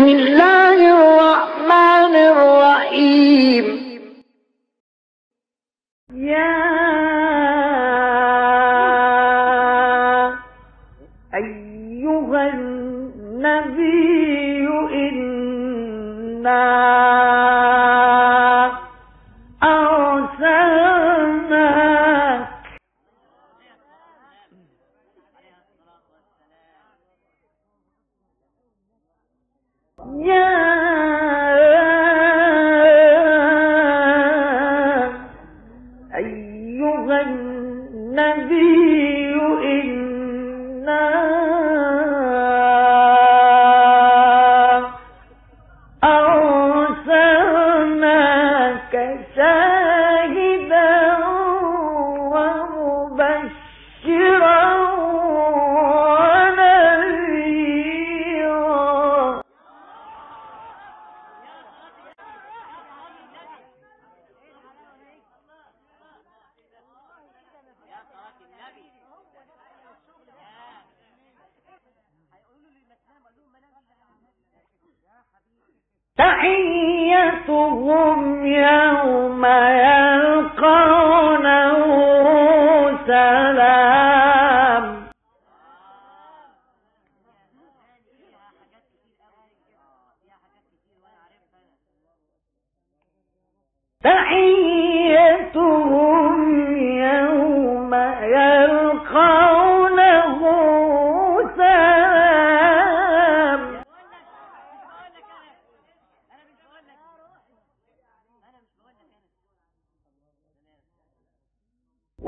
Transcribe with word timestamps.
بسم 0.00 0.08
الله 0.08 0.78
الرحمن 0.96 2.14
الرحيم. 2.32 3.64
يا 6.16 6.56
أيها 11.34 12.42
النبي 12.54 13.88
إنا 15.04 16.64
تحيتهم 76.20 78.18
يوم 78.46 79.44
يلقونه 79.86 81.00
سلام. 83.06 84.84
تحيتهم 94.04 94.69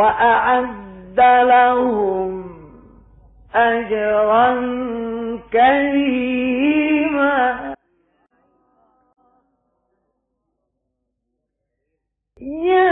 وأعد 0.00 1.20
لهم 1.20 2.32
أجرا 3.54 4.50
كريما. 5.52 7.40
يا 12.40 12.89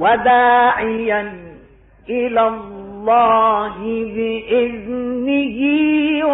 وداعيا 0.00 1.22
إلى 2.08 2.48
الله 2.48 3.76
بإذنه 4.14 5.58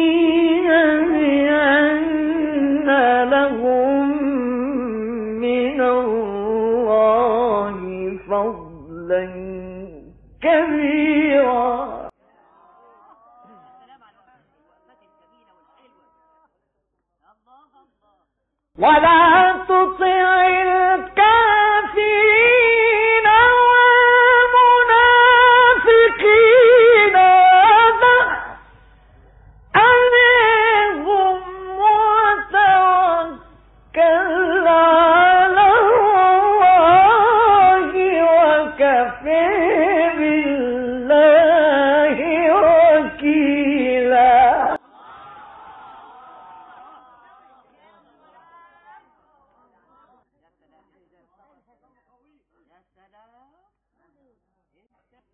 ولا 18.77 19.53
تطع 19.69 20.16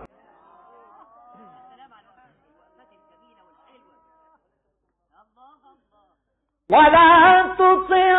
ولا 6.69 7.55
تطع 7.57 8.17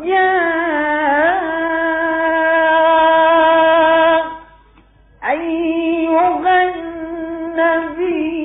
يا 0.00 0.32
أيها 5.24 6.62
النبي 6.74 8.41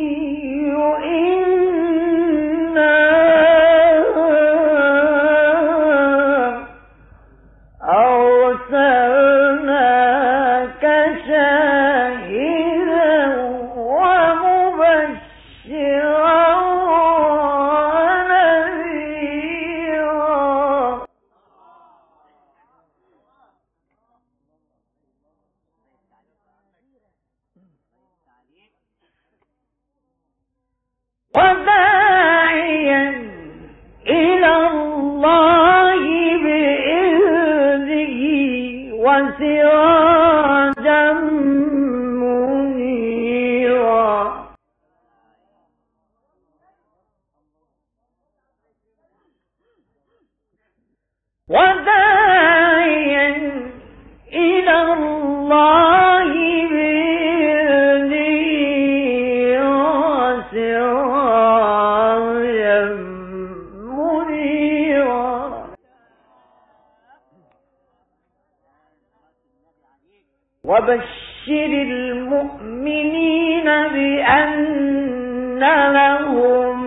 وبشر 70.78 71.72
المؤمنين 71.90 73.66
بأن 73.66 75.60
لهم 75.94 76.84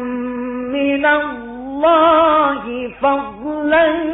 من 0.72 1.06
الله 1.06 2.92
فضلا 3.02 4.09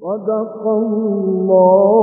صدق 0.00 0.66
الله 0.66 1.97